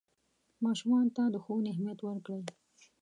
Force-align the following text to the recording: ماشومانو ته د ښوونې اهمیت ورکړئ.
ماشومانو 0.63 1.13
ته 1.17 1.23
د 1.33 1.35
ښوونې 1.43 1.69
اهمیت 1.71 1.99
ورکړئ. 2.03 2.41